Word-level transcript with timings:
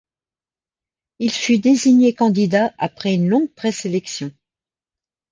Il 1.19 1.29
fut 1.31 1.59
désigné 1.59 2.15
candidat 2.15 2.73
après 2.79 3.13
une 3.13 3.29
longue 3.29 3.51
pré-sélection. 3.53 4.31